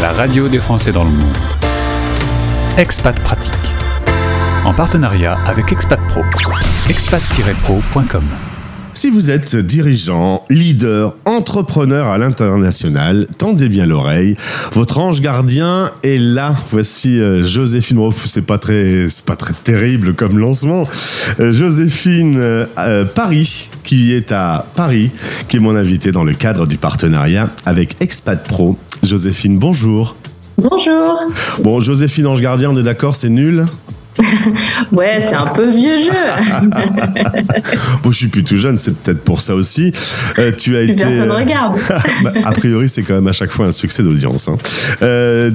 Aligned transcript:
la 0.00 0.12
radio 0.12 0.48
des 0.48 0.58
Français 0.58 0.92
dans 0.92 1.04
le 1.04 1.10
monde. 1.10 1.36
Expat 2.76 3.18
Pratique. 3.20 3.52
En 4.64 4.74
partenariat 4.74 5.38
avec 5.46 5.72
Expat 5.72 6.00
Pro. 6.08 6.22
expat-pro.com. 6.88 8.24
Si 8.92 9.10
vous 9.10 9.30
êtes 9.30 9.56
dirigeant, 9.56 10.42
leader, 10.48 11.16
entrepreneur 11.26 12.08
à 12.08 12.16
l'international, 12.16 13.26
tendez 13.36 13.68
bien 13.68 13.84
l'oreille. 13.84 14.36
Votre 14.72 14.98
ange 14.98 15.20
gardien 15.20 15.92
est 16.02 16.18
là. 16.18 16.56
Voici 16.70 17.20
euh, 17.20 17.42
Joséphine. 17.42 18.10
C'est 18.14 18.46
pas 18.46 18.58
très, 18.58 19.06
pas 19.26 19.36
très 19.36 19.52
terrible 19.52 20.14
comme 20.14 20.38
lancement. 20.38 20.88
Euh, 21.40 21.52
Joséphine 21.52 22.36
euh, 22.38 23.04
Paris, 23.04 23.68
qui 23.82 24.14
est 24.14 24.32
à 24.32 24.66
Paris, 24.74 25.10
qui 25.48 25.58
est 25.58 25.60
mon 25.60 25.76
invitée 25.76 26.10
dans 26.10 26.24
le 26.24 26.32
cadre 26.32 26.66
du 26.66 26.78
partenariat 26.78 27.50
avec 27.66 27.96
Expat 28.00 28.42
Pro. 28.46 28.78
Joséphine, 29.06 29.58
bonjour. 29.58 30.16
Bonjour. 30.58 31.20
Bon, 31.62 31.80
Joséphine 31.80 32.26
Ange 32.26 32.40
Gardien, 32.40 32.70
on 32.70 32.76
est 32.76 32.82
d'accord, 32.82 33.14
c'est 33.14 33.28
nul 33.28 33.66
ouais, 34.92 35.20
c'est 35.20 35.34
un 35.34 35.46
peu 35.46 35.68
vieux 35.68 35.98
jeu. 35.98 36.08
bon, 38.02 38.10
je 38.10 38.16
suis 38.16 38.28
plus 38.28 38.42
tout 38.42 38.56
jeune, 38.56 38.78
c'est 38.78 38.96
peut-être 38.96 39.20
pour 39.22 39.42
ça 39.42 39.54
aussi. 39.54 39.92
Euh, 40.38 40.52
tu 40.56 40.74
as 40.74 40.82
été. 40.82 40.94
Personne 40.94 41.30
regarde. 41.30 41.78
Bah, 42.22 42.32
a 42.44 42.52
priori, 42.52 42.88
c'est 42.88 43.02
quand 43.02 43.12
même 43.12 43.26
à 43.26 43.32
chaque 43.32 43.50
fois 43.50 43.66
un 43.66 43.72
succès 43.72 44.02
d'audience. 44.02 44.48
17 44.48 45.02
hein. 45.02 45.52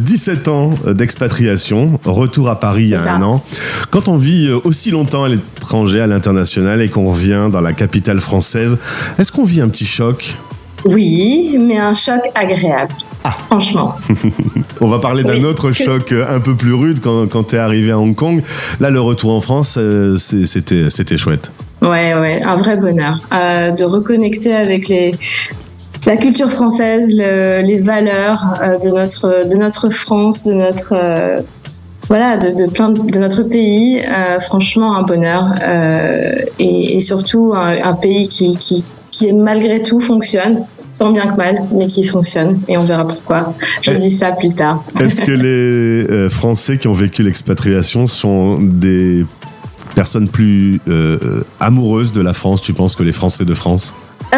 euh, 0.48 0.52
ans 0.52 0.76
d'expatriation, 0.94 2.00
retour 2.06 2.50
à 2.50 2.60
Paris 2.60 2.84
il 2.84 2.90
y 2.90 2.96
a 2.96 3.16
un 3.16 3.22
an. 3.24 3.44
Quand 3.90 4.08
on 4.08 4.16
vit 4.16 4.48
euh, 4.48 4.60
aussi 4.64 4.92
longtemps 4.92 5.24
à 5.24 5.30
l'étranger, 5.30 6.02
à 6.02 6.08
l'international, 6.08 6.82
et 6.82 6.90
qu'on 6.90 7.10
revient 7.12 7.50
dans 7.52 7.62
la 7.62 7.74
capitale 7.74 8.20
française, 8.20 8.78
est-ce 9.18 9.32
qu'on 9.32 9.44
vit 9.44 9.62
un 9.62 9.70
petit 9.70 9.86
choc? 9.86 10.38
Oui, 10.86 11.58
mais 11.60 11.80
un 11.80 11.96
choc 11.96 12.22
agréable. 12.36 12.94
Ah. 13.24 13.32
Franchement. 13.48 13.96
On 14.82 14.88
va 14.88 15.00
parler 15.00 15.24
d'un 15.24 15.44
autre 15.44 15.72
choc 15.72 16.12
euh, 16.12 16.26
un 16.28 16.40
peu 16.40 16.56
plus 16.56 16.74
rude 16.74 17.00
quand, 17.02 17.28
quand 17.28 17.44
tu 17.44 17.56
es 17.56 17.60
arrivé 17.60 17.92
à 17.92 18.00
Hong 18.00 18.16
Kong. 18.16 18.42
Là, 18.80 18.90
le 18.90 19.02
retour 19.02 19.32
en 19.32 19.42
France, 19.42 19.78
euh, 19.78 20.18
c'était, 20.18 20.90
c'était 20.90 21.18
chouette. 21.18 21.52
Ouais, 21.82 22.14
ouais, 22.14 22.42
un 22.44 22.56
vrai 22.56 22.78
bonheur. 22.78 23.20
Euh, 23.34 23.72
de 23.72 23.84
reconnecter 23.84 24.54
avec 24.54 24.88
les, 24.88 25.16
la 26.06 26.16
culture 26.18 26.52
française, 26.52 27.14
les 27.16 27.80
valeurs 27.80 28.60
de, 28.84 28.90
notre, 28.90 29.48
de 29.50 29.56
notre 29.56 29.90
France, 29.90 30.46
de 30.46 30.54
notre. 30.54 31.44
voilà, 32.08 32.38
de, 32.38 32.70
plein 32.70 32.90
de, 32.90 33.20
notre 33.20 33.44
pays, 33.44 34.04
franchement 34.42 34.96
un 34.96 35.02
bonheur 35.02 35.56
et, 36.60 37.02
surtout 37.02 37.54
un, 37.56 37.94
pays 37.94 38.28
qui, 38.30 38.58
qui, 38.58 38.84
qui 39.10 39.34
malgré 39.34 39.82
tout 39.82 40.00
fonctionne 40.00 40.64
tant 41.02 41.12
bien 41.12 41.26
que 41.26 41.36
mal, 41.36 41.64
mais 41.74 41.88
qui 41.88 42.04
fonctionne. 42.04 42.60
Et 42.68 42.78
on 42.78 42.84
verra 42.84 43.08
pourquoi. 43.08 43.56
Je 43.82 43.94
dis 43.94 44.12
ça 44.12 44.34
plus 44.34 44.54
tard. 44.54 44.84
Est-ce 45.00 45.20
que 45.20 45.32
les 45.48 46.06
euh, 46.12 46.30
Français 46.30 46.78
qui 46.78 46.88
ont 46.88 46.94
vécu 46.94 47.24
l'expatriation 47.24 48.06
sont 48.06 48.60
des 48.62 49.26
personnes 49.96 50.30
plus 50.30 50.80
euh, 50.88 51.42
amoureuses 51.60 52.12
de 52.12 52.22
la 52.22 52.34
France, 52.34 52.62
tu 52.62 52.74
penses, 52.74 52.96
que 52.96 53.02
les 53.02 53.12
Français 53.12 53.46
de 53.46 53.54
France? 53.56 53.96
Euh, 54.36 54.38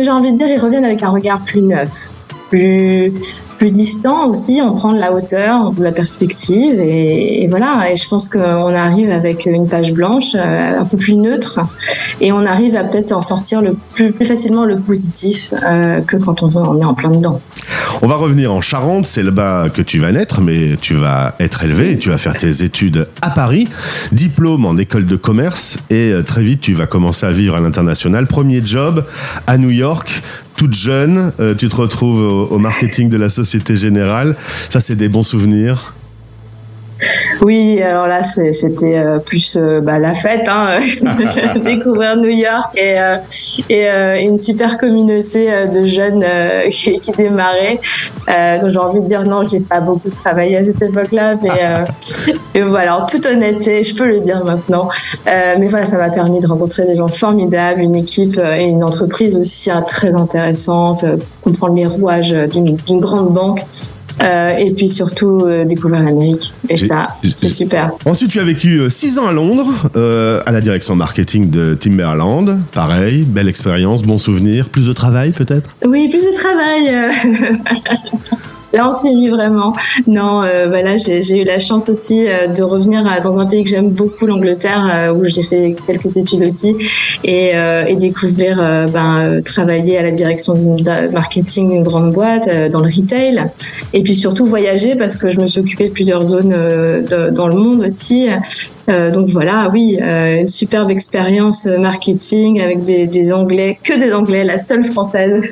J'ai 0.00 0.10
envie 0.10 0.32
de 0.32 0.38
dire, 0.38 0.46
ils 0.48 0.60
reviennent 0.60 0.84
avec 0.84 1.02
un 1.02 1.10
regard 1.10 1.40
plus 1.40 1.60
neuf 1.60 2.12
plus, 2.48 3.12
plus 3.58 3.70
distant 3.70 4.28
aussi, 4.28 4.60
on 4.62 4.74
prend 4.74 4.92
de 4.92 4.98
la 4.98 5.12
hauteur, 5.12 5.72
de 5.72 5.82
la 5.82 5.92
perspective 5.92 6.78
et, 6.80 7.46
voilà. 7.48 7.90
Et 7.90 7.96
je 7.96 8.08
pense 8.08 8.28
qu'on 8.28 8.74
arrive 8.74 9.10
avec 9.10 9.46
une 9.46 9.68
page 9.68 9.92
blanche, 9.92 10.34
euh, 10.34 10.80
un 10.80 10.84
peu 10.84 10.96
plus 10.96 11.14
neutre, 11.14 11.60
et 12.20 12.32
on 12.32 12.44
arrive 12.44 12.76
à 12.76 12.84
peut-être 12.84 13.12
en 13.12 13.22
sortir 13.22 13.60
le 13.60 13.76
plus, 13.94 14.12
facilement 14.24 14.64
le 14.64 14.78
positif 14.78 15.52
euh, 15.66 16.00
que 16.00 16.16
quand 16.16 16.42
on, 16.42 16.80
est 16.80 16.84
en 16.84 16.94
plein 16.94 17.10
dedans. 17.10 17.40
On 18.02 18.06
va 18.06 18.16
revenir 18.16 18.52
en 18.52 18.60
Charente, 18.60 19.06
c'est 19.06 19.22
là-bas 19.22 19.68
que 19.72 19.82
tu 19.82 19.98
vas 19.98 20.12
naître, 20.12 20.40
mais 20.40 20.76
tu 20.80 20.94
vas 20.94 21.34
être 21.40 21.64
élevé 21.64 21.96
tu 21.96 22.10
vas 22.10 22.18
faire 22.18 22.36
tes 22.36 22.62
études 22.62 23.06
à 23.22 23.30
Paris, 23.30 23.68
diplôme 24.12 24.64
en 24.64 24.76
école 24.76 25.06
de 25.06 25.16
commerce 25.16 25.78
et 25.90 26.10
euh, 26.10 26.22
très 26.22 26.42
vite 26.42 26.60
tu 26.60 26.74
vas 26.74 26.86
commencer 26.86 27.26
à 27.26 27.32
vivre 27.32 27.56
à 27.56 27.60
l'international. 27.60 28.26
Premier 28.26 28.64
job 28.64 29.04
à 29.46 29.58
New 29.58 29.70
York, 29.70 30.22
toute 30.56 30.74
jeune, 30.74 31.32
euh, 31.40 31.54
tu 31.54 31.68
te 31.68 31.76
retrouves 31.76 32.50
au, 32.50 32.58
marketing 32.58 33.08
de 33.08 33.16
la 33.16 33.28
Société 33.28 33.76
Générale. 33.76 34.36
Ça, 34.68 34.80
c'est 34.80 34.96
des 34.96 35.08
bons 35.08 35.22
souvenirs. 35.22 35.94
Oui, 37.42 37.82
alors 37.82 38.06
là, 38.06 38.22
c'était 38.24 38.98
euh, 38.98 39.18
plus 39.18 39.56
euh, 39.56 39.80
bah, 39.80 39.98
la 39.98 40.14
fête, 40.14 40.48
hein, 40.48 40.78
découvrir 41.64 42.16
New 42.16 42.30
York 42.30 42.76
et, 42.76 42.96
et 43.68 44.24
une 44.24 44.38
super 44.38 44.78
communauté 44.78 45.50
de 45.72 45.84
jeunes 45.84 46.24
qui, 46.70 46.98
qui, 47.00 47.12
démarrait. 47.12 47.78
donc 48.60 48.70
j'ai 48.70 48.78
envie 48.78 49.00
de 49.00 49.06
dire 49.06 49.24
non, 49.24 49.46
j'ai 49.46 49.60
pas 49.60 49.80
beaucoup 49.80 50.10
travaillé 50.10 50.56
à 50.56 50.64
cette 50.64 50.80
époque-là, 50.82 51.34
mais 51.42 52.62
voilà, 52.62 53.02
en 53.02 53.06
toute 53.06 53.26
honnêteté, 53.26 53.82
je 53.82 53.94
peux 53.94 54.06
le 54.06 54.20
dire 54.20 54.44
maintenant. 54.44 54.88
mais 55.26 55.68
voilà, 55.68 55.84
ça 55.84 55.98
m'a 55.98 56.08
permis 56.08 56.40
de 56.40 56.46
rencontrer 56.46 56.86
des 56.86 56.94
gens 56.94 57.08
formidables, 57.08 57.80
une 57.80 57.96
équipe 57.96 58.38
et 58.38 58.64
une 58.64 58.82
entreprise 58.82 59.36
aussi 59.36 59.70
hein, 59.70 59.82
très 59.82 60.14
intéressante, 60.14 61.04
comprendre 61.42 61.74
les 61.74 61.86
rouages 61.86 62.32
d'une 62.32 63.00
grande 63.00 63.32
banque. 63.34 63.60
Euh, 64.22 64.56
et 64.56 64.72
puis 64.72 64.88
surtout 64.88 65.42
euh, 65.44 65.64
découvrir 65.64 66.02
l'Amérique. 66.02 66.52
Et 66.68 66.76
ça, 66.76 67.16
c'est 67.34 67.48
super. 67.48 67.92
Ensuite, 68.04 68.30
tu 68.30 68.40
as 68.40 68.44
vécu 68.44 68.80
6 68.88 69.18
euh, 69.18 69.20
ans 69.20 69.26
à 69.26 69.32
Londres, 69.32 69.90
à 70.46 70.52
la 70.52 70.60
direction 70.60 70.96
marketing 70.96 71.50
de 71.50 71.74
Timberland. 71.74 72.58
Pareil, 72.74 73.24
belle 73.24 73.48
expérience, 73.48 74.02
bon 74.02 74.18
souvenir. 74.18 74.68
Plus 74.68 74.86
de 74.86 74.92
travail 74.92 75.32
peut-être? 75.32 75.70
Oui, 75.86 76.08
plus 76.08 76.24
de 76.24 76.34
travail. 76.34 77.12
Là, 78.72 78.90
on 78.90 79.14
mis 79.14 79.28
vraiment. 79.28 79.74
Non, 80.06 80.42
euh, 80.42 80.66
voilà, 80.68 80.96
j'ai 80.96 81.40
eu 81.40 81.44
la 81.44 81.58
chance 81.58 81.88
aussi 81.88 82.26
euh, 82.26 82.48
de 82.48 82.62
revenir 82.62 83.04
dans 83.22 83.38
un 83.38 83.46
pays 83.46 83.62
que 83.62 83.70
j'aime 83.70 83.90
beaucoup, 83.90 84.26
l'Angleterre, 84.26 84.90
euh, 84.92 85.14
où 85.14 85.24
j'ai 85.24 85.42
fait 85.42 85.76
quelques 85.86 86.16
études 86.16 86.42
aussi, 86.42 86.74
et, 87.24 87.54
découvrir, 87.96 88.56
ben, 88.92 89.40
travailler 89.42 89.96
à 89.98 90.02
la 90.02 90.10
direction 90.10 90.54
marketing 91.12 91.70
d'une 91.70 91.82
grande 91.82 92.12
boîte, 92.12 92.48
dans 92.70 92.80
le 92.80 92.90
retail, 92.94 93.50
et 93.92 94.02
puis 94.02 94.14
surtout 94.14 94.46
voyager 94.46 94.96
parce 94.96 95.16
que 95.16 95.30
je 95.30 95.40
me 95.40 95.46
suis 95.46 95.60
occupée 95.60 95.88
de 95.88 95.92
plusieurs 95.92 96.24
zones 96.24 96.54
dans 97.32 97.48
le 97.48 97.54
monde 97.54 97.80
aussi. 97.80 98.28
Donc 98.88 99.28
voilà, 99.28 99.68
oui, 99.72 99.98
une 100.00 100.48
superbe 100.48 100.90
expérience 100.90 101.66
marketing 101.66 102.60
avec 102.60 102.82
des, 102.82 103.32
Anglais, 103.32 103.78
que 103.82 103.98
des 103.98 104.12
Anglais, 104.12 104.44
la 104.44 104.58
seule 104.58 104.84
française. 104.84 105.42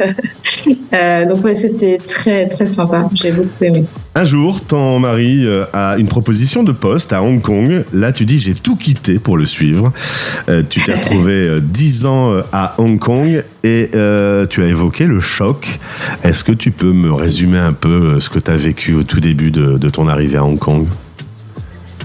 donc 1.28 1.44
ouais, 1.44 1.54
c'était 1.54 1.98
très 1.98 2.46
très 2.48 2.66
sympa. 2.66 3.08
J'ai 3.14 3.32
beaucoup 3.32 3.64
aimé. 3.64 3.84
Un 4.16 4.24
jour, 4.24 4.64
ton 4.64 5.00
mari 5.00 5.44
euh, 5.44 5.64
a 5.72 5.96
une 5.98 6.06
proposition 6.06 6.62
de 6.62 6.70
poste 6.70 7.12
à 7.12 7.20
Hong 7.20 7.42
Kong. 7.42 7.84
Là, 7.92 8.12
tu 8.12 8.24
dis 8.24 8.38
j'ai 8.38 8.54
tout 8.54 8.76
quitté 8.76 9.18
pour 9.18 9.36
le 9.36 9.44
suivre. 9.44 9.92
Euh, 10.48 10.62
tu 10.68 10.80
t'es 10.84 10.94
retrouvé 10.94 11.60
10 11.60 12.04
euh, 12.04 12.08
ans 12.08 12.42
à 12.52 12.76
Hong 12.78 13.00
Kong 13.00 13.42
et 13.64 13.90
tu 14.50 14.62
as 14.62 14.66
évoqué 14.66 15.06
le 15.06 15.18
choc. 15.18 15.80
Est-ce 16.22 16.44
que 16.44 16.52
tu 16.52 16.70
peux 16.70 16.92
me 16.92 17.12
résumer 17.12 17.58
un 17.58 17.72
peu 17.72 18.20
ce 18.20 18.30
que 18.30 18.38
tu 18.38 18.52
as 18.52 18.56
vécu 18.56 18.94
au 18.94 19.02
tout 19.02 19.18
début 19.18 19.50
de 19.50 19.88
ton 19.90 20.06
arrivée 20.06 20.38
à 20.38 20.44
Hong 20.44 20.58
Kong? 20.60 20.86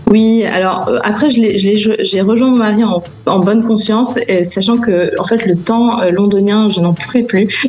Oui, 0.09 0.43
alors 0.43 0.89
euh, 0.89 0.97
après, 1.03 1.29
j'ai 1.29 2.21
rejoint 2.21 2.49
mon 2.49 2.57
mari 2.57 2.83
en, 2.83 3.03
en, 3.27 3.39
bonne 3.39 3.63
conscience, 3.63 4.17
sachant 4.41 4.77
que 4.77 5.11
en 5.19 5.23
fait, 5.23 5.45
le 5.45 5.55
temps 5.55 6.01
euh, 6.01 6.09
londonien, 6.09 6.69
je 6.71 6.81
n'en 6.81 6.93
pouvais 6.93 7.21
plus. 7.21 7.67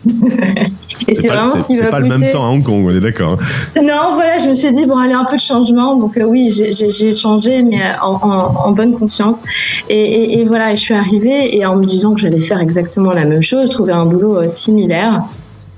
et 1.09 1.15
c'est 1.15 1.29
vraiment 1.29 1.55
ce 1.55 1.65
qui 1.67 1.77
m'a 1.77 1.85
C'est 1.85 1.91
pas 1.91 2.01
le 2.01 2.09
même 2.09 2.31
temps 2.31 2.47
à 2.47 2.49
Hong 2.49 2.63
Kong, 2.63 2.87
on 2.87 2.91
est 2.91 3.01
d'accord. 3.01 3.37
Hein. 3.77 3.81
Non, 3.83 4.15
voilà, 4.15 4.39
je 4.39 4.49
me 4.49 4.55
suis 4.55 4.73
dit, 4.73 4.87
bon, 4.87 4.97
allez, 4.97 5.13
un 5.13 5.27
peu 5.27 5.37
de 5.37 5.41
changement. 5.41 5.97
Donc 5.97 6.17
euh, 6.17 6.25
oui, 6.25 6.51
j'ai 6.51 7.15
changé, 7.15 7.63
mais 7.63 7.83
en, 8.03 8.15
en, 8.15 8.73
bonne 8.73 8.99
conscience. 8.99 9.43
Et, 9.91 10.41
et, 10.41 10.45
voilà, 10.45 10.75
je 10.75 10.81
suis 10.81 10.95
arrivée 10.95 11.55
et 11.57 11.67
en 11.67 11.77
me 11.77 11.85
disant 11.85 12.15
que 12.15 12.21
j'allais 12.21 12.41
faire 12.41 12.61
exactement 12.61 13.13
la 13.13 13.27
même 13.27 13.43
chose, 13.43 13.69
trouver 13.69 13.93
un 13.93 14.07
boulot 14.07 14.49
similaire. 14.49 15.25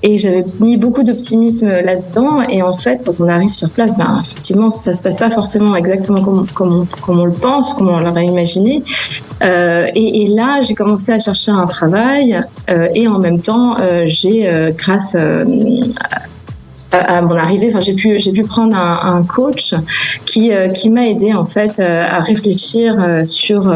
Et 0.03 0.19
j'avais 0.19 0.45
mis 0.61 0.77
beaucoup 0.77 1.05
d'optimisme 1.05 1.69
là-dedans. 1.69 2.43
Et 2.43 2.63
en 2.63 2.77
fait, 2.77 3.03
quand 3.05 3.21
on 3.21 3.29
arrive 3.29 3.51
sur 3.51 3.71
place, 3.71 3.97
ben, 3.97 4.21
effectivement, 4.25 4.71
ça 4.71 4.94
se 4.94 5.03
passe 5.03 5.19
pas 5.19 5.31
forcément 5.31 5.76
exactement 5.76 6.23
comme, 6.23 6.47
comme, 6.49 6.87
on, 7.09 7.12
on 7.12 7.25
le 7.25 7.32
pense, 7.32 7.75
comme 7.75 7.88
on 7.88 8.00
l'aurait 8.00 8.26
imaginé. 8.26 8.82
Euh, 9.43 9.87
et, 9.94 10.26
là, 10.29 10.61
j'ai 10.62 10.75
commencé 10.75 11.12
à 11.12 11.19
chercher 11.19 11.50
un 11.50 11.67
travail. 11.67 12.41
Euh, 12.71 12.88
et 12.94 13.09
en 13.09 13.19
même 13.19 13.41
temps, 13.41 13.79
euh, 13.79 14.05
j'ai, 14.06 14.73
grâce 14.76 15.17
à 16.94 17.23
mon 17.23 17.37
arrivée, 17.37 17.69
enfin 17.69 17.81
j'ai 17.81 17.94
pu 17.94 18.19
j'ai 18.19 18.32
pu 18.32 18.43
prendre 18.43 18.76
un, 18.76 19.17
un 19.17 19.23
coach 19.23 19.75
qui 20.26 20.50
qui 20.75 20.91
m'a 20.91 21.09
aidé 21.09 21.32
en 21.32 21.47
fait 21.47 21.81
à 21.81 22.21
réfléchir 22.21 23.25
sur 23.25 23.73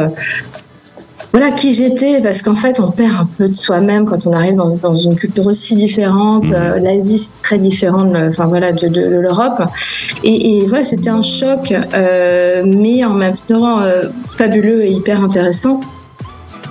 voilà 1.33 1.51
qui 1.51 1.73
j'étais 1.73 2.21
parce 2.21 2.43
qu'en 2.43 2.55
fait 2.55 2.81
on 2.81 2.91
perd 2.91 3.13
un 3.13 3.29
peu 3.39 3.49
de 3.49 3.55
soi-même 3.55 4.07
quand 4.07 4.27
on 4.27 4.33
arrive 4.33 4.55
dans, 4.55 4.69
dans 4.83 4.95
une 4.95 5.17
culture 5.17 5.47
aussi 5.47 5.75
différente. 5.75 6.49
Mmh. 6.51 6.55
Euh, 6.55 6.79
L'Asie 6.79 7.19
c'est 7.19 7.43
très 7.43 7.59
différent 7.59 8.05
de, 8.05 8.29
enfin 8.29 8.47
voilà 8.47 8.73
de, 8.73 8.89
de, 8.89 9.03
de 9.03 9.17
l'Europe 9.21 9.63
et, 10.25 10.59
et, 10.59 10.67
voilà 10.67 10.85
c'était 10.85 11.11
un 11.11 11.23
choc 11.23 11.73
euh, 11.73 12.63
mais 12.67 13.05
en 13.05 13.15
même 13.15 13.37
temps 13.47 13.81
euh, 13.81 14.05
fabuleux 14.27 14.85
et 14.85 14.91
hyper 14.91 15.23
intéressant. 15.23 15.81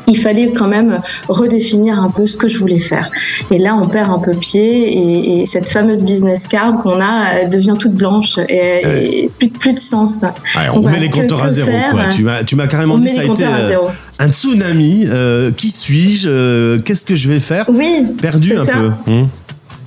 Il 0.07 0.17
fallait 0.17 0.51
quand 0.51 0.67
même 0.67 0.99
redéfinir 1.27 1.99
un 1.99 2.09
peu 2.09 2.25
ce 2.25 2.37
que 2.37 2.47
je 2.47 2.57
voulais 2.57 2.79
faire. 2.79 3.09
Et 3.51 3.57
là, 3.57 3.75
on 3.75 3.87
perd 3.87 4.11
un 4.11 4.19
peu 4.19 4.31
pied 4.31 5.41
et, 5.41 5.45
cette 5.45 5.69
fameuse 5.69 6.01
business 6.01 6.47
card 6.47 6.81
qu'on 6.81 6.99
a 6.99 7.43
euh, 7.43 7.45
devient 7.45 7.75
toute 7.77 7.93
blanche 7.93 8.39
et, 8.49 9.29
plus, 9.37 9.49
plus, 9.49 9.73
de 9.73 9.79
sens. 9.79 10.25
on 10.73 10.81
met 10.81 10.99
les 10.99 11.09
compteurs 11.09 11.43
à 11.43 11.49
zéro. 11.49 11.71
Quoi. 11.91 12.05
Tu 12.07 12.23
m'as, 12.23 12.43
tu 12.43 12.55
m'as 12.55 12.67
carrément 12.67 12.97
dit 12.97 13.09
ça 13.09 13.21
a 13.21 13.25
été 13.25 13.43
euh, 13.45 13.77
un 14.19 14.31
tsunami. 14.31 15.05
Euh, 15.05 15.51
qui 15.51 15.71
suis-je 15.71 16.77
Qu'est-ce 16.79 17.05
que 17.05 17.15
je 17.15 17.29
vais 17.29 17.39
faire 17.39 17.65
Oui. 17.69 18.07
Perdu 18.21 18.57
un 18.57 18.65
peu. 18.65 18.91
Hum. 19.07 19.29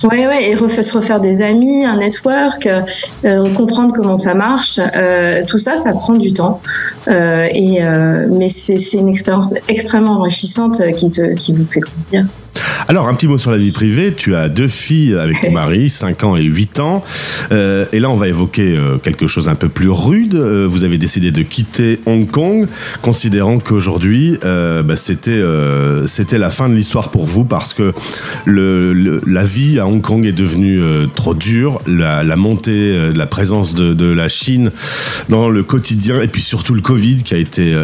Oui, 0.03 0.25
ouais, 0.25 0.51
et 0.51 0.55
se 0.55 0.93
refaire 0.97 1.19
des 1.19 1.41
amis, 1.41 1.85
un 1.85 1.97
network, 1.97 2.67
euh, 3.25 3.53
comprendre 3.53 3.93
comment 3.93 4.15
ça 4.15 4.33
marche, 4.33 4.79
euh, 4.95 5.43
tout 5.45 5.57
ça, 5.57 5.75
ça 5.75 5.91
prend 5.93 6.13
du 6.13 6.31
temps. 6.31 6.61
Euh, 7.09 7.47
et, 7.51 7.81
mais 8.29 8.47
c'est 8.49 8.77
une 8.93 9.09
expérience 9.09 9.53
extrêmement 9.67 10.13
enrichissante 10.13 10.81
qui, 10.95 11.09
te, 11.09 11.33
qui 11.35 11.53
vous 11.53 11.65
fait 11.65 11.81
grandir. 11.81 12.25
Alors, 12.87 13.07
un 13.07 13.13
petit 13.13 13.27
mot 13.27 13.37
sur 13.37 13.51
la 13.51 13.57
vie 13.57 13.71
privée. 13.71 14.13
Tu 14.15 14.35
as 14.35 14.49
deux 14.49 14.67
filles 14.67 15.15
avec 15.15 15.41
ton 15.41 15.51
mari, 15.59 15.89
5 15.89 16.23
ans 16.23 16.35
et 16.35 16.43
8 16.43 16.79
ans. 16.79 17.03
Euh, 17.51 17.85
et 17.91 17.99
là, 17.99 18.09
on 18.09 18.15
va 18.15 18.27
évoquer 18.27 18.75
euh, 18.75 18.97
quelque 18.97 19.27
chose 19.27 19.47
un 19.47 19.55
peu 19.55 19.69
plus 19.69 19.89
rude. 19.89 20.35
Euh, 20.35 20.67
vous 20.69 20.83
avez 20.83 20.97
décidé 20.97 21.31
de 21.31 21.41
quitter 21.41 21.99
Hong 22.05 22.29
Kong, 22.29 22.67
considérant 23.01 23.59
qu'aujourd'hui, 23.59 24.37
bah, 24.41 24.95
c'était 24.95 25.41
c'était 26.07 26.37
la 26.37 26.49
fin 26.49 26.69
de 26.69 26.75
l'histoire 26.75 27.09
pour 27.09 27.25
vous 27.25 27.45
parce 27.45 27.73
que 27.73 27.93
le, 28.45 29.21
la 29.25 29.43
vie 29.43 29.79
à 29.79 29.87
Hong 29.87 30.01
Kong 30.01 30.25
est 30.25 30.31
devenue 30.31 30.81
trop 31.15 31.33
dure. 31.33 31.81
La, 31.87 32.23
la 32.23 32.35
montée 32.35 33.13
la 33.13 33.25
présence 33.25 33.73
de, 33.73 33.93
de 33.93 34.05
la 34.05 34.27
Chine 34.27 34.71
dans 35.29 35.49
le 35.49 35.63
quotidien 35.63 36.21
et 36.21 36.27
puis 36.27 36.41
surtout 36.41 36.73
le 36.73 36.81
Covid 36.81 37.23
qui 37.23 37.33
a 37.33 37.37
été 37.37 37.75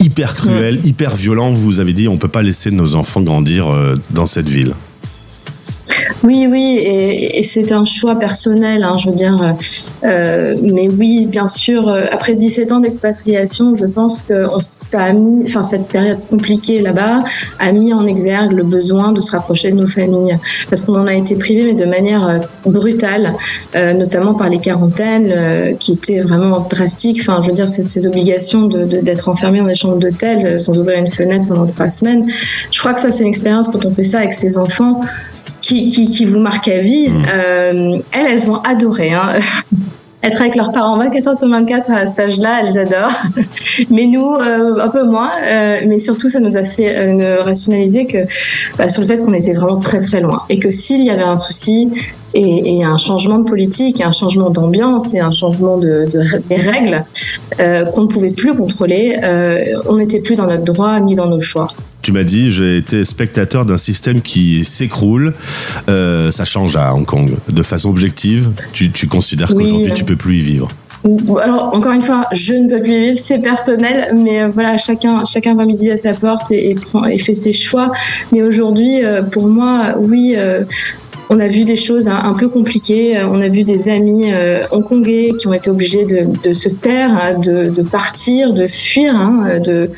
hyper 0.00 0.34
cruel, 0.34 0.84
hyper 0.84 1.14
violent. 1.14 1.50
Vous 1.52 1.80
avez 1.80 1.92
dit 1.92 2.08
on 2.08 2.18
peut 2.18 2.28
pas 2.28 2.42
laisser 2.42 2.70
nos 2.70 2.94
enfants 2.94 3.22
grandir 3.22 3.68
euh, 3.68 3.94
dans 4.10 4.26
cette 4.26 4.48
ville. 4.48 4.74
Oui, 6.24 6.46
oui, 6.50 6.78
et, 6.82 7.42
c'est 7.42 7.72
un 7.72 7.84
choix 7.84 8.18
personnel, 8.18 8.82
hein, 8.82 8.96
je 8.98 9.08
veux 9.08 9.14
dire. 9.14 9.54
Euh, 10.04 10.56
mais 10.62 10.88
oui, 10.88 11.26
bien 11.26 11.48
sûr, 11.48 11.88
euh, 11.88 12.06
après 12.10 12.34
17 12.34 12.72
ans 12.72 12.80
d'expatriation, 12.80 13.74
je 13.74 13.86
pense 13.86 14.22
que 14.22 14.46
ça 14.60 15.04
a 15.04 15.12
mis, 15.12 15.44
enfin 15.48 15.62
cette 15.62 15.86
période 15.86 16.18
compliquée 16.28 16.80
là-bas 16.82 17.20
a 17.58 17.72
mis 17.72 17.92
en 17.94 18.06
exergue 18.06 18.52
le 18.52 18.64
besoin 18.64 19.12
de 19.12 19.20
se 19.20 19.30
rapprocher 19.30 19.70
de 19.70 19.76
nos 19.76 19.86
familles, 19.86 20.38
parce 20.68 20.82
qu'on 20.82 20.96
en 20.96 21.06
a 21.06 21.14
été 21.14 21.36
privé, 21.36 21.64
mais 21.64 21.74
de 21.74 21.84
manière 21.84 22.26
euh, 22.28 22.38
brutale, 22.66 23.34
notamment 23.74 24.34
par 24.34 24.48
les 24.48 24.58
quarantaines, 24.58 25.76
qui 25.78 25.92
étaient 25.92 26.20
vraiment 26.20 26.60
drastiques. 26.60 27.18
Enfin, 27.20 27.40
je 27.42 27.48
veux 27.48 27.54
dire, 27.54 27.68
ces, 27.68 28.06
obligations 28.06 28.66
d'être 28.66 29.24
de, 29.24 29.30
enfermé 29.30 29.60
dans 29.60 29.66
des 29.66 29.74
chambres 29.74 29.98
d'hôtel 29.98 30.60
sans 30.60 30.78
ouvrir 30.78 30.98
une 30.98 31.08
fenêtre 31.08 31.46
pendant 31.46 31.66
trois 31.66 31.88
semaines. 31.88 32.26
Je 32.70 32.78
crois 32.78 32.94
que 32.94 33.00
ça, 33.00 33.10
c'est 33.10 33.22
une 33.22 33.28
expérience 33.28 33.68
quand 33.68 33.84
on 33.86 33.90
fait 33.90 34.02
ça 34.02 34.18
avec 34.18 34.32
ses 34.32 34.58
enfants 34.58 35.00
qui, 35.68 35.86
qui, 35.86 36.06
qui 36.06 36.24
vous 36.24 36.38
marquent 36.38 36.68
à 36.68 36.78
vie. 36.78 37.08
Mmh. 37.08 37.26
Euh, 37.30 37.98
elles, 38.12 38.26
elles 38.30 38.50
ont 38.50 38.60
adoré. 38.62 39.12
Hein. 39.12 39.34
Être 40.22 40.40
avec 40.40 40.56
leurs 40.56 40.72
parents 40.72 40.96
24 40.96 41.28
heures 41.28 41.36
sur 41.36 41.48
24 41.48 41.92
à 41.92 42.06
cet 42.06 42.18
âge-là, 42.18 42.62
elles 42.62 42.76
adorent. 42.76 43.22
mais 43.90 44.06
nous, 44.06 44.34
euh, 44.34 44.80
un 44.80 44.88
peu 44.88 45.04
moins. 45.04 45.30
Euh, 45.46 45.76
mais 45.86 45.98
surtout, 46.00 46.28
ça 46.28 46.40
nous 46.40 46.56
a 46.56 46.64
fait 46.64 47.40
rationaliser 47.40 48.06
que 48.06 48.18
bah, 48.76 48.88
sur 48.88 49.02
le 49.02 49.06
fait 49.06 49.24
qu'on 49.24 49.32
était 49.32 49.52
vraiment 49.52 49.76
très 49.76 50.00
très 50.00 50.20
loin 50.20 50.42
et 50.48 50.58
que 50.58 50.70
s'il 50.70 51.04
y 51.04 51.10
avait 51.10 51.22
un 51.22 51.36
souci 51.36 51.90
et, 52.34 52.78
et, 52.78 52.84
un 52.84 52.96
changement 52.96 53.38
de 53.38 53.48
politique, 53.48 54.00
et 54.00 54.04
un 54.04 54.12
changement 54.12 54.50
d'ambiance 54.50 55.14
et 55.14 55.20
un 55.20 55.30
changement 55.30 55.76
de, 55.76 56.08
de 56.12 56.24
des 56.48 56.56
règles 56.56 57.04
qu'on 57.94 58.02
ne 58.02 58.08
pouvait 58.08 58.30
plus 58.30 58.56
contrôler, 58.56 59.16
on 59.86 59.96
n'était 59.96 60.20
plus 60.20 60.34
dans 60.34 60.46
notre 60.46 60.64
droit 60.64 60.98
ni 60.98 61.14
dans 61.14 61.26
nos 61.26 61.40
choix. 61.40 61.68
Tu 62.02 62.12
m'as 62.12 62.24
dit, 62.24 62.50
j'ai 62.50 62.78
été 62.78 63.04
spectateur 63.04 63.64
d'un 63.64 63.78
système 63.78 64.22
qui 64.22 64.64
s'écroule. 64.64 65.34
Euh, 65.88 66.30
ça 66.30 66.44
change 66.44 66.76
à 66.76 66.94
Hong 66.94 67.04
Kong. 67.04 67.34
De 67.48 67.62
façon 67.62 67.90
objective, 67.90 68.50
tu, 68.72 68.90
tu 68.90 69.08
considères 69.08 69.48
qu'aujourd'hui, 69.48 69.92
tu 69.94 70.04
peux 70.04 70.16
plus 70.16 70.36
y 70.36 70.42
vivre? 70.42 70.68
Alors 71.40 71.70
encore 71.74 71.92
une 71.92 72.02
fois, 72.02 72.26
je 72.32 72.54
ne 72.54 72.68
peux 72.68 72.80
plus 72.80 72.94
y 72.94 73.02
vivre, 73.04 73.18
c'est 73.18 73.38
personnel, 73.38 74.12
mais 74.14 74.42
euh, 74.42 74.48
voilà, 74.48 74.76
chacun, 74.76 75.24
chacun 75.24 75.54
va 75.54 75.64
midi 75.64 75.90
à 75.90 75.96
sa 75.96 76.12
porte 76.12 76.50
et, 76.50 76.74
prend, 76.74 77.04
et 77.04 77.18
fait 77.18 77.34
ses 77.34 77.52
choix. 77.52 77.92
Mais 78.32 78.42
aujourd'hui, 78.42 79.04
euh, 79.04 79.22
pour 79.22 79.46
moi, 79.46 79.94
oui, 79.98 80.34
euh, 80.36 80.64
on 81.30 81.38
a 81.40 81.46
vu 81.46 81.64
des 81.64 81.76
choses 81.76 82.08
un, 82.08 82.32
peu 82.32 82.48
compliquées. 82.48 83.22
On 83.28 83.40
a 83.40 83.48
vu 83.48 83.62
des 83.62 83.90
amis 83.90 84.32
hongkongais 84.72 85.34
qui 85.38 85.46
ont 85.46 85.52
été 85.52 85.68
obligés 85.68 86.06
de, 86.06 86.26
de 86.42 86.52
se 86.54 86.70
taire, 86.70 87.12
hein, 87.12 87.38
de, 87.38 87.68
de, 87.68 87.82
partir, 87.82 88.54
de 88.54 88.66
fuir, 88.66 89.14
hein, 89.14 89.60
de, 89.60 89.90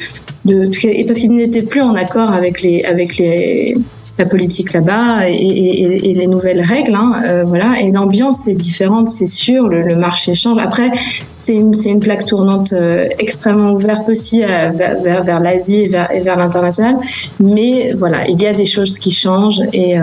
de, 0.44 0.66
parce 1.06 1.18
qu'ils 1.18 1.34
n'étaient 1.34 1.62
plus 1.62 1.80
en 1.80 1.94
accord 1.94 2.32
avec 2.32 2.62
les, 2.62 2.82
avec 2.84 3.18
les, 3.18 3.76
la 4.20 4.26
politique 4.26 4.72
là-bas 4.74 5.28
et, 5.28 6.14
les 6.14 6.26
nouvelles 6.26 6.60
règles. 6.60 6.94
Hein, 6.94 7.22
euh, 7.24 7.44
voilà. 7.44 7.80
Et 7.80 7.90
l'ambiance 7.90 8.46
est 8.48 8.54
différente, 8.54 9.08
c'est 9.08 9.26
sûr. 9.26 9.66
Le, 9.66 9.96
marché 9.96 10.34
change. 10.34 10.58
Après, 10.60 10.90
c'est 11.34 11.54
une, 11.54 11.72
une, 11.86 12.00
plaque 12.00 12.24
tournante 12.24 12.72
euh, 12.72 13.06
extrêmement 13.18 13.72
ouverte 13.72 14.08
aussi 14.08 14.42
euh, 14.42 14.70
vers, 14.74 15.22
vers, 15.24 15.40
l'Asie 15.40 15.84
et 15.84 15.88
vers, 15.88 16.08
vers 16.22 16.36
l'international. 16.36 16.96
Mais 17.40 17.92
voilà, 17.98 18.28
il 18.28 18.40
y 18.40 18.46
a 18.46 18.52
des 18.52 18.66
choses 18.66 18.98
qui 18.98 19.10
changent 19.10 19.62
et 19.72 19.96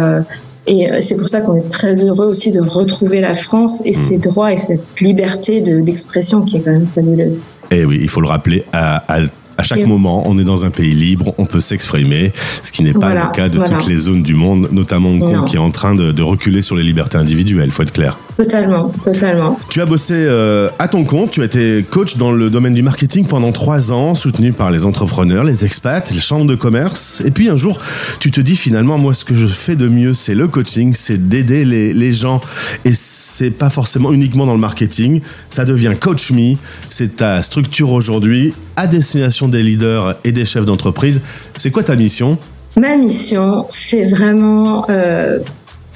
et 0.69 0.89
c'est 1.00 1.16
pour 1.16 1.30
ça 1.30 1.39
qu'on 1.39 1.56
est 1.56 1.69
très 1.69 2.04
heureux 2.04 2.25
aussi 2.25 2.51
de 2.51 2.60
retrouver 2.60 3.22
la 3.22 3.34
France 3.34 3.81
et 3.86 3.92
mmh. 3.92 3.94
ses 3.94 4.18
droits 4.18 4.51
et 4.51 4.57
cette 4.57 5.00
liberté 5.00 5.62
d'expression 5.62 6.42
qui 6.42 6.57
est 6.57 6.60
quand 6.60 6.74
même 6.74 6.88
fabuleuse. 6.94 7.38
Et 7.72 7.80
eh 7.80 7.86
oui, 7.86 8.00
il 8.01 8.10
faut 8.10 8.19
le 8.19 8.28
rappeler 8.28 8.66
à, 8.74 8.98
à 9.07 9.22
à 9.57 9.63
chaque 9.63 9.86
moment, 9.86 10.24
on 10.27 10.38
est 10.38 10.44
dans 10.44 10.65
un 10.65 10.69
pays 10.69 10.94
libre, 10.94 11.33
on 11.38 11.45
peut 11.45 11.59
s'exprimer, 11.59 12.31
ce 12.63 12.71
qui 12.71 12.83
n'est 12.83 12.94
pas 12.94 13.13
le 13.13 13.31
cas 13.33 13.50
de 13.50 13.59
toutes 13.63 13.88
les 13.88 13.98
zones 13.98 14.24
du 14.24 14.36
monde, 14.36 14.69
notamment 14.71 15.09
Hong 15.09 15.19
Kong, 15.19 15.45
qui 15.45 15.56
est 15.56 15.59
en 15.59 15.71
train 15.71 15.95
de, 15.95 16.12
de 16.12 16.21
reculer 16.21 16.62
sur 16.62 16.75
les 16.75 16.83
libertés 16.83 17.18
individuelles, 17.18 17.71
faut 17.71 17.83
être 17.83 17.94
clair. 17.94 18.18
Totalement, 18.38 18.89
totalement. 19.04 19.60
Tu 19.72 19.81
as 19.81 19.88
bossé 19.88 20.13
euh, 20.16 20.69
à 20.78 20.88
ton 20.88 21.06
compte, 21.06 21.31
tu 21.31 21.42
as 21.42 21.45
été 21.45 21.84
coach 21.89 22.18
dans 22.18 22.31
le 22.31 22.51
domaine 22.51 22.75
du 22.75 22.84
marketing 22.84 23.25
pendant 23.25 23.51
trois 23.51 23.92
ans, 23.92 24.13
soutenu 24.13 24.54
par 24.54 24.69
les 24.69 24.86
entrepreneurs, 24.86 25.44
les 25.44 25.66
expats, 25.66 26.12
les 26.12 26.19
chambres 26.19 26.45
de 26.45 26.54
commerce. 26.54 27.24
Et 27.25 27.31
puis 27.31 27.50
un 27.50 27.56
jour, 27.56 27.80
tu 28.19 28.30
te 28.30 28.39
dis 28.39 28.56
finalement, 28.56 29.00
moi, 29.00 29.16
ce 29.16 29.25
que 29.25 29.34
je 29.34 29.48
fais 29.48 29.75
de 29.75 29.88
mieux, 29.88 30.13
c'est 30.13 30.36
le 30.36 30.48
coaching, 30.48 30.94
c'est 30.94 31.28
d'aider 31.28 31.66
les, 31.66 31.95
les, 31.95 32.13
gens. 32.13 32.39
Et 32.86 32.92
c'est 32.94 33.50
pas 33.50 33.72
forcément 33.72 34.13
uniquement 34.13 34.45
dans 34.45 34.54
le 34.54 34.60
marketing. 34.60 35.22
Ça 35.50 35.66
devient 35.66 35.94
Coach 36.00 36.30
Me. 36.30 36.57
C'est 36.89 37.16
ta 37.16 37.42
structure 37.42 37.92
aujourd'hui 37.92 38.54
à 38.75 38.86
destination 38.86 39.48
des 39.48 39.63
leaders 39.63 40.16
et 40.24 40.31
des 40.31 40.45
chefs 40.45 40.66
d'entreprise. 40.66 41.22
C'est 41.56 41.72
quoi 41.72 41.81
ta 41.81 41.95
mission? 41.95 42.38
Ma 42.78 42.95
mission, 42.95 43.66
c'est 43.72 44.06
vraiment 44.06 44.86
euh, 44.92 45.39
euh, 45.39 45.39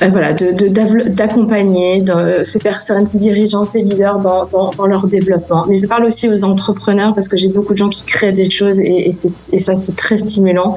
voilà, 0.09 0.33
d'accompagner 0.33 2.01
de, 2.01 2.43
ces 2.43 2.59
personnes, 2.59 3.09
ces 3.09 3.19
dirigeants, 3.19 3.63
ces 3.63 3.81
leaders 3.81 4.19
dans, 4.19 4.45
dans, 4.45 4.71
dans, 4.71 4.85
leur 4.87 5.05
développement. 5.07 5.65
Mais 5.67 5.79
je 5.79 5.85
parle 5.85 6.05
aussi 6.05 6.27
aux 6.27 6.43
entrepreneurs 6.43 7.13
parce 7.13 7.27
que 7.27 7.37
j'ai 7.37 7.49
beaucoup 7.49 7.73
de 7.73 7.77
gens 7.77 7.89
qui 7.89 8.03
créent 8.03 8.31
des 8.31 8.49
choses 8.49 8.79
et, 8.79 9.09
et 9.51 9.59
ça, 9.59 9.75
c'est 9.75 9.95
très 9.95 10.17
stimulant 10.17 10.75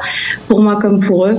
pour 0.48 0.60
moi 0.60 0.76
comme 0.76 1.00
pour 1.00 1.26
eux. 1.26 1.38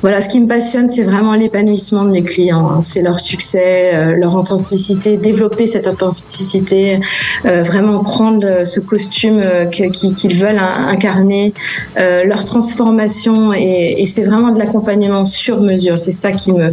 Voilà, 0.00 0.20
ce 0.20 0.28
qui 0.28 0.40
me 0.40 0.46
passionne, 0.46 0.88
c'est 0.88 1.02
vraiment 1.02 1.34
l'épanouissement 1.34 2.04
de 2.04 2.10
mes 2.10 2.22
clients. 2.22 2.68
Hein. 2.68 2.82
C'est 2.82 3.02
leur 3.02 3.20
succès, 3.20 3.94
euh, 3.94 4.16
leur 4.16 4.34
authenticité, 4.34 5.16
développer 5.16 5.66
cette 5.66 5.86
authenticité, 5.86 7.00
euh, 7.44 7.62
vraiment 7.62 8.02
prendre 8.02 8.64
ce 8.64 8.80
costume 8.80 9.42
qu'ils 9.70 10.36
veulent 10.36 10.58
incarner, 10.58 11.52
leur 11.96 12.44
transformation 12.44 13.52
et, 13.52 14.04
c'est 14.06 14.24
vraiment 14.24 14.52
de 14.52 14.58
l'accompagnement 14.58 15.26
sur 15.26 15.60
mesure. 15.60 15.98
C'est 15.98 16.12
ça 16.12 16.32
qui 16.32 16.52
me 16.52 16.72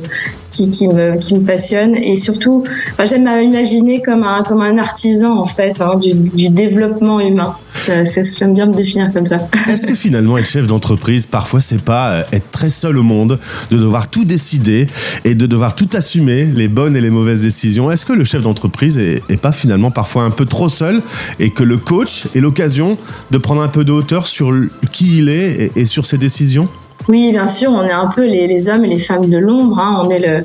qui, 0.63 0.87
me, 0.87 1.17
qui 1.17 1.35
me 1.35 1.41
passionne. 1.41 1.95
Et 1.95 2.15
surtout, 2.15 2.63
j'aime 3.03 3.27
imaginer 3.41 4.01
comme 4.01 4.23
un, 4.23 4.43
comme 4.43 4.61
un 4.61 4.77
artisan, 4.77 5.37
en 5.37 5.45
fait, 5.45 5.81
hein, 5.81 5.95
du, 5.95 6.13
du, 6.13 6.49
développement 6.49 7.19
humain. 7.19 7.55
J'aime 7.85 8.53
bien 8.53 8.67
me 8.67 8.73
définir 8.73 9.11
comme 9.11 9.25
ça. 9.25 9.47
Est-ce 9.67 9.85
que 9.85 9.95
finalement, 9.95 10.37
être 10.37 10.47
chef 10.47 10.67
d'entreprise, 10.67 11.25
parfois, 11.25 11.59
c'est 11.59 11.81
pas 11.81 12.11
euh, 12.11 12.23
être 12.31 12.49
très 12.51 12.69
seul 12.69 12.97
au 12.97 13.03
monde, 13.03 13.14
de 13.25 13.37
devoir 13.77 14.09
tout 14.09 14.25
décider 14.25 14.87
et 15.23 15.35
de 15.35 15.45
devoir 15.45 15.75
tout 15.75 15.89
assumer, 15.93 16.45
les 16.45 16.67
bonnes 16.67 16.97
et 16.97 17.01
les 17.01 17.09
mauvaises 17.09 17.41
décisions 17.41 17.91
Est-ce 17.91 18.05
que 18.05 18.13
le 18.13 18.25
chef 18.25 18.41
d'entreprise 18.41 18.97
est, 18.97 19.37
pas 19.37 19.51
finalement 19.51 19.91
parfois 19.91 20.23
un 20.23 20.31
peu 20.31 20.45
trop 20.45 20.69
seul 20.69 21.01
et 21.39 21.51
que 21.51 21.63
le 21.63 21.77
coach 21.77 22.25
est 22.35 22.39
l'occasion 22.39 22.97
de 23.31 23.37
prendre 23.37 23.61
un 23.61 23.67
peu 23.67 23.83
de 23.83 23.91
hauteur 23.91 24.27
sur 24.27 24.51
qui 24.91 25.19
il 25.19 25.29
est 25.29 25.71
et, 25.75 25.85
sur 25.85 26.05
ses 26.05 26.17
décisions? 26.17 26.67
Oui, 27.07 27.31
bien 27.31 27.47
sûr, 27.47 27.69
on 27.69 27.83
est 27.83 27.91
un 27.91 28.07
peu 28.07 28.25
les, 28.25 28.47
les 28.47 28.67
hommes 28.67 28.83
et 28.83 28.89
les 28.89 28.99
femmes 28.99 29.29
de 29.29 29.37
l'ombre. 29.37 29.77
Hein. 29.79 30.01
On 30.03 30.09
est 30.09 30.19
le, 30.19 30.43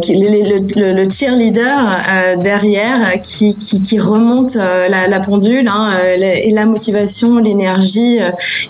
qui, 0.00 0.14
le, 0.14 0.92
le, 0.92 1.10
cheerleader 1.10 2.36
derrière 2.42 3.20
qui, 3.22 3.56
qui, 3.56 3.98
remonte 3.98 4.54
la, 4.54 5.06
la, 5.06 5.20
pendule 5.20 5.68
hein, 5.68 5.98
et 6.16 6.50
la 6.50 6.66
motivation, 6.66 7.38
l'énergie. 7.38 8.18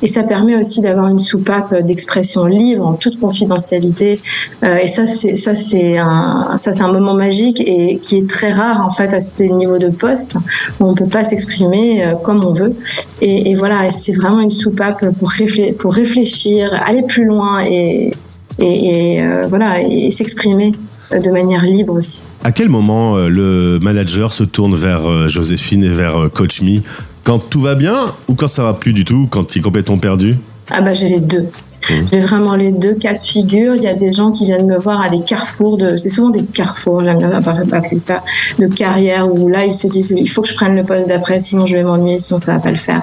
et 0.03 0.07
ça 0.07 0.23
permet 0.23 0.57
aussi 0.57 0.81
d'avoir 0.81 1.09
une 1.09 1.19
soupape 1.19 1.75
d'expression 1.83 2.47
libre 2.47 2.87
en 2.87 2.95
toute 2.95 3.21
confidentialité. 3.21 4.21
et 4.63 4.87
ça, 4.87 5.07
c'est 5.07 5.99
un, 5.99 6.57
un 6.57 6.93
moment 6.93 7.15
magique 7.15 7.63
et 7.65 7.99
qui 7.99 8.19
est 8.19 8.29
très 8.29 8.53
rare 8.53 8.85
en 8.85 8.91
fait 8.91 9.15
à 9.15 9.21
ce 9.21 9.43
niveau 9.45 9.79
de 9.79 9.89
poste 9.89 10.37
où 10.81 10.87
on 10.87 10.95
peut 10.95 11.07
pas 11.07 11.25
s'exprimer 11.25 12.15
comme 12.23 12.45
on 12.45 12.53
veut. 12.53 12.75
Et, 13.21 13.55
voilà, 13.55 13.91
c'est 13.91 14.13
vraiment 14.13 14.41
une 14.41 14.51
soupape 14.51 15.05
pour, 15.19 15.31
réfléchir, 15.31 15.75
pour 15.77 15.95
réfléchir, 15.95 16.73
aller 16.85 17.03
plus 17.03 17.25
loin 17.25 17.65
et, 17.65 18.15
et, 18.59 19.23
euh, 19.23 19.47
voilà, 19.49 19.81
et 19.81 20.11
s'exprimer 20.11 20.73
de 21.13 21.31
manière 21.31 21.63
libre 21.63 21.95
aussi. 21.95 22.23
À 22.43 22.53
quel 22.53 22.69
moment 22.69 23.17
euh, 23.17 23.29
le 23.29 23.79
manager 23.81 24.33
se 24.33 24.45
tourne 24.45 24.75
vers 24.75 25.09
euh, 25.09 25.29
Joséphine 25.29 25.85
et 25.85 25.89
vers 25.89 26.29
Coach 26.33 26.63
Me? 26.63 26.81
Quand 27.25 27.39
tout 27.39 27.61
va 27.61 27.75
bien 27.75 28.13
ou 28.29 28.35
quand 28.35 28.49
ça 28.49 28.65
va 28.65 28.75
plus 28.75 28.93
du 28.93 29.05
tout, 29.05 29.29
quand 29.31 29.57
il 29.57 29.61
est 29.61 29.63
complètement 29.63 29.99
perdu? 29.99 30.37
Ah 30.71 30.83
bah 30.83 30.95
j'ai 30.95 31.09
les 31.09 31.21
deux. 31.21 31.49
Mmh. 31.91 31.95
J'ai 32.13 32.21
vraiment 32.21 32.55
les 32.55 32.73
deux 32.73 32.95
cas 32.95 33.13
de 33.13 33.23
figure. 33.23 33.75
Il 33.75 33.83
y 33.83 33.87
a 33.87 33.95
des 33.95 34.13
gens 34.13 34.31
qui 34.33 34.47
viennent 34.47 34.67
me 34.67 34.79
voir 34.79 35.03
à 35.03 35.11
des 35.11 35.21
carrefours 35.21 35.77
de, 35.77 35.97
c'est 35.97 36.09
souvent 36.09 36.31
des 36.31 36.43
carrefours, 36.43 37.03
j'aime 37.03 37.19
bien 37.19 37.31
appeler 37.33 37.97
ça, 37.97 38.23
de 38.59 38.67
carrière 38.67 39.33
où 39.33 39.49
là 39.49 39.67
ils 39.67 39.75
se 39.75 39.87
disent 39.87 40.15
il 40.19 40.29
faut 40.29 40.43
que 40.43 40.49
je 40.49 40.55
prenne 40.55 40.77
le 40.77 40.85
poste 40.85 41.09
d'après, 41.09 41.41
sinon 41.41 41.67
je 41.67 41.77
vais 41.77 41.83
m'ennuyer, 41.83 42.19
sinon 42.19 42.39
ça 42.39 42.55
va 42.55 42.61
pas 42.61 42.71
le 42.71 42.79
faire. 42.79 43.03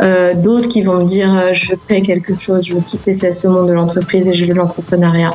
Euh, 0.00 0.34
d'autres 0.34 0.68
qui 0.68 0.82
vont 0.82 0.98
me 0.98 1.04
dire 1.04 1.36
euh, 1.36 1.52
je 1.52 1.70
veux 1.70 1.78
créer 1.86 2.02
quelque 2.02 2.38
chose, 2.38 2.66
je 2.66 2.74
veux 2.74 2.80
quitter 2.80 3.12
ce 3.12 3.48
monde 3.48 3.68
de 3.68 3.72
l'entreprise 3.72 4.28
et 4.28 4.32
je 4.32 4.44
veux 4.46 4.54
l'entrepreneuriat. 4.54 5.32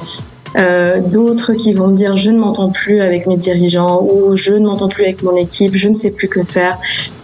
Euh, 0.57 1.01
d'autres 1.01 1.53
qui 1.53 1.73
vont 1.73 1.87
me 1.87 1.95
dire 1.95 2.15
je 2.15 2.31
ne 2.31 2.39
m'entends 2.39 2.71
plus 2.71 3.01
avec 3.01 3.27
mes 3.27 3.37
dirigeants 3.37 4.01
ou 4.01 4.35
je 4.35 4.53
ne 4.53 4.65
m'entends 4.65 4.89
plus 4.89 5.03
avec 5.03 5.21
mon 5.21 5.35
équipe, 5.35 5.75
je 5.75 5.87
ne 5.87 5.93
sais 5.93 6.11
plus 6.11 6.27
que 6.27 6.43
faire. 6.43 6.79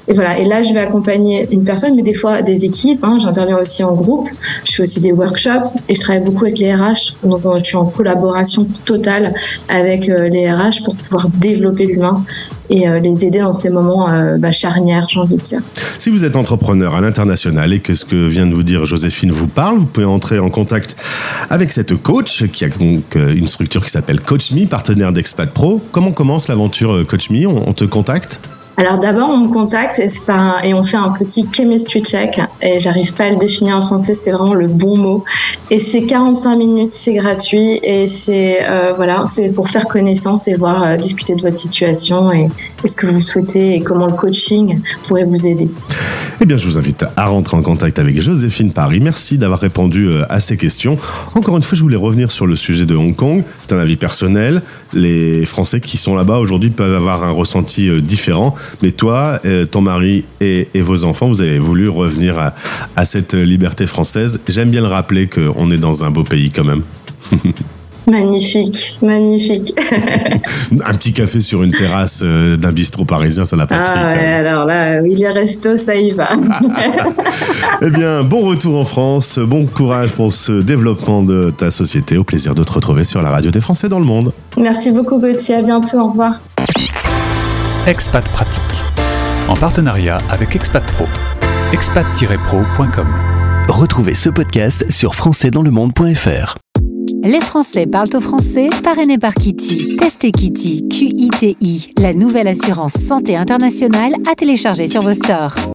Et 0.07 0.13
voilà. 0.13 0.37
Et 0.39 0.45
là, 0.45 0.61
je 0.61 0.73
vais 0.73 0.79
accompagner 0.79 1.47
une 1.51 1.63
personne, 1.63 1.95
mais 1.95 2.01
des 2.01 2.13
fois 2.13 2.41
des 2.41 2.65
équipes. 2.65 3.03
Hein. 3.03 3.17
J'interviens 3.21 3.57
aussi 3.57 3.83
en 3.83 3.93
groupe. 3.93 4.27
Je 4.65 4.73
fais 4.73 4.81
aussi 4.81 4.99
des 4.99 5.11
workshops 5.11 5.71
et 5.87 5.95
je 5.95 5.99
travaille 6.01 6.23
beaucoup 6.23 6.45
avec 6.45 6.59
les 6.59 6.73
RH. 6.73 7.15
Donc, 7.23 7.41
je 7.59 7.63
suis 7.63 7.77
en 7.77 7.85
collaboration 7.85 8.67
totale 8.85 9.33
avec 9.69 10.09
euh, 10.09 10.27
les 10.27 10.51
RH 10.51 10.83
pour 10.83 10.95
pouvoir 10.95 11.29
développer 11.29 11.85
l'humain 11.85 12.23
et 12.69 12.87
euh, 12.87 12.99
les 12.99 13.25
aider 13.25 13.39
dans 13.39 13.53
ces 13.53 13.69
moments 13.69 14.09
euh, 14.09 14.37
bah, 14.37 14.51
charnières, 14.51 15.07
j'ai 15.09 15.19
envie 15.19 15.37
de 15.37 15.41
dire. 15.41 15.61
Si 15.99 16.09
vous 16.09 16.25
êtes 16.25 16.35
entrepreneur 16.35 16.95
à 16.95 17.01
l'international 17.01 17.71
et 17.73 17.79
que 17.79 17.93
ce 17.93 18.05
que 18.05 18.27
vient 18.27 18.47
de 18.47 18.53
vous 18.53 18.63
dire 18.63 18.85
Joséphine 18.85 19.31
vous 19.31 19.47
parle, 19.47 19.77
vous 19.77 19.85
pouvez 19.85 20.05
entrer 20.05 20.39
en 20.39 20.49
contact 20.49 20.97
avec 21.49 21.71
cette 21.71 21.95
coach 22.01 22.45
qui 22.51 22.65
a 22.65 22.69
donc 22.69 23.15
une 23.15 23.47
structure 23.47 23.83
qui 23.83 23.91
s'appelle 23.91 24.19
Coach 24.19 24.51
Me, 24.51 24.65
partenaire 24.65 25.13
d'Expat 25.13 25.49
Pro. 25.49 25.81
Comment 25.91 26.11
commence 26.11 26.47
l'aventure 26.47 27.05
Coach 27.07 27.29
Me? 27.29 27.47
On 27.47 27.73
te 27.73 27.85
contacte? 27.85 28.39
Alors 28.75 28.97
d'abord, 28.97 29.29
on 29.29 29.37
me 29.37 29.53
contacte 29.53 29.99
et, 29.99 30.07
et, 30.67 30.73
on 30.73 30.83
fait 30.83 30.97
un 30.97 31.11
petit 31.11 31.45
chemistry 31.51 32.01
check. 32.01 32.39
Et 32.61 32.79
j'arrive 32.79 33.13
pas 33.13 33.25
à 33.25 33.29
le 33.29 33.37
définir 33.37 33.77
en 33.77 33.81
français, 33.81 34.15
c'est 34.15 34.31
vraiment 34.31 34.55
le 34.55 34.67
bon 34.67 34.97
mot. 34.97 35.23
Et 35.69 35.79
c'est 35.79 36.03
45 36.05 36.55
minutes, 36.55 36.93
c'est 36.93 37.13
gratuit 37.13 37.79
et 37.83 38.07
c'est 38.07 38.59
euh, 38.67 38.93
voilà, 38.95 39.25
c'est 39.27 39.49
pour 39.49 39.69
faire 39.69 39.87
connaissance 39.87 40.47
et 40.47 40.55
voir 40.55 40.83
euh, 40.83 40.97
discuter 40.97 41.35
de 41.35 41.41
votre 41.41 41.57
situation 41.57 42.31
et, 42.31 42.49
et 42.83 42.87
ce 42.87 42.95
que 42.95 43.05
vous 43.05 43.19
souhaitez 43.19 43.75
et 43.75 43.79
comment 43.81 44.07
le 44.07 44.13
coaching 44.13 44.79
pourrait 45.07 45.25
vous 45.25 45.45
aider. 45.45 45.69
Eh 46.41 46.45
bien, 46.45 46.57
je 46.57 46.65
vous 46.65 46.77
invite 46.77 47.05
à 47.15 47.27
rentrer 47.27 47.55
en 47.55 47.61
contact 47.61 47.99
avec 47.99 48.19
Joséphine 48.19 48.71
Paris. 48.71 48.99
Merci 48.99 49.37
d'avoir 49.37 49.59
répondu 49.59 50.07
euh, 50.07 50.23
à 50.29 50.39
ces 50.39 50.57
questions. 50.57 50.97
Encore 51.35 51.57
une 51.57 51.63
fois, 51.63 51.77
je 51.77 51.83
voulais 51.83 51.95
revenir 51.95 52.31
sur 52.31 52.47
le 52.47 52.55
sujet 52.55 52.87
de 52.87 52.95
Hong 52.95 53.15
Kong. 53.15 53.43
C'est 53.61 53.73
un 53.73 53.79
avis 53.79 53.97
personnel. 53.97 54.63
Les 54.93 55.45
Français 55.45 55.79
qui 55.79 55.97
sont 55.97 56.15
là-bas 56.15 56.39
aujourd'hui 56.39 56.71
peuvent 56.71 56.95
avoir 56.95 57.23
un 57.23 57.31
ressenti 57.31 58.01
différent. 58.01 58.55
Mais 58.81 58.91
toi, 58.91 59.39
euh, 59.45 59.65
ton 59.65 59.81
mari 59.81 60.25
et, 60.41 60.67
vos 60.75 61.05
enfants, 61.05 61.27
vous 61.27 61.41
avez 61.41 61.59
voulu 61.59 61.89
revenir 61.89 62.37
à, 62.37 62.53
à 62.95 63.05
cette 63.05 63.33
liberté 63.33 63.87
française. 63.87 64.41
J'aime 64.47 64.69
bien 64.69 64.81
le 64.81 64.87
rappeler 64.87 65.27
qu'on 65.27 65.71
est 65.71 65.77
dans 65.77 66.03
un 66.03 66.11
beau 66.11 66.23
pays 66.23 66.51
quand 66.51 66.63
même. 66.63 66.81
Magnifique, 68.07 68.97
magnifique. 69.01 69.73
un 70.85 70.93
petit 70.93 71.13
café 71.13 71.39
sur 71.39 71.63
une 71.63 71.71
terrasse 71.71 72.21
euh, 72.23 72.57
d'un 72.57 72.71
bistrot 72.71 73.05
parisien, 73.05 73.45
ça 73.45 73.55
n'a 73.55 73.65
pas 73.65 73.75
ah, 73.77 74.13
Ouais, 74.13 74.25
alors 74.25 74.65
là, 74.65 75.01
oui, 75.01 75.15
les 75.15 75.29
restos, 75.29 75.77
ça 75.77 75.95
y 75.95 76.11
va. 76.11 76.29
eh 77.81 77.89
bien, 77.89 78.23
bon 78.23 78.41
retour 78.41 78.79
en 78.79 78.85
France, 78.85 79.39
bon 79.39 79.65
courage 79.65 80.11
pour 80.11 80.33
ce 80.33 80.51
développement 80.51 81.23
de 81.23 81.53
ta 81.55 81.71
société. 81.71 82.17
Au 82.17 82.23
plaisir 82.23 82.55
de 82.55 82.63
te 82.63 82.73
retrouver 82.73 83.05
sur 83.05 83.21
la 83.21 83.29
radio 83.29 83.51
des 83.51 83.61
Français 83.61 83.87
dans 83.87 83.99
le 83.99 84.05
monde. 84.05 84.33
Merci 84.57 84.91
beaucoup 84.91 85.19
Gauthier, 85.19 85.55
à 85.55 85.61
bientôt, 85.61 85.99
au 85.99 86.07
revoir. 86.09 86.39
Expat 87.85 88.23
Pratique, 88.29 88.63
en 89.49 89.55
partenariat 89.55 90.17
avec 90.29 90.55
Expat 90.55 90.81
Pro, 90.93 91.03
expat-pro.com. 91.73 93.07
Retrouvez 93.67 94.15
ce 94.15 94.29
podcast 94.29 94.89
sur 94.89 95.13
françaisdanslemonde.fr. 95.15 96.57
Les 97.25 97.41
Français 97.41 97.85
parlent 97.85 98.15
au 98.15 98.21
français, 98.21 98.69
parrainé 98.85 99.17
par 99.17 99.33
Kitty. 99.33 99.97
Testez 99.97 100.31
Kitty, 100.31 100.87
Q-I-T-I, 100.87 101.93
la 101.97 102.13
nouvelle 102.13 102.47
assurance 102.47 102.93
santé 102.93 103.35
internationale 103.35 104.13
à 104.31 104.35
télécharger 104.35 104.87
sur 104.87 105.01
vos 105.01 105.13
stores. 105.13 105.55